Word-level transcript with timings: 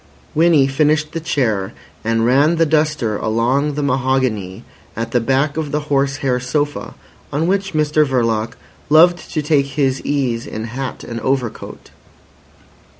Winnie 0.33 0.65
finished 0.65 1.11
the 1.11 1.19
chair, 1.19 1.73
and 2.03 2.25
ran 2.25 2.55
the 2.55 2.65
duster 2.65 3.17
along 3.17 3.75
the 3.75 3.83
mahogany 3.83 4.63
at 4.95 5.11
the 5.11 5.19
back 5.19 5.57
of 5.57 5.71
the 5.71 5.81
horse 5.91 6.15
hair 6.25 6.39
sofa 6.39 6.95
on 7.31 7.45
which 7.45 7.73
Mr 7.75 8.03
Verloc 8.03 8.53
loved 8.89 9.29
to 9.31 9.43
take 9.43 9.67
his 9.77 10.01
ease 10.03 10.47
in 10.47 10.63
hat 10.63 11.03
and 11.03 11.19
overcoat. 11.19 11.91